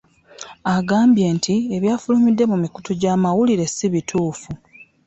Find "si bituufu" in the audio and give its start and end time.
3.75-4.49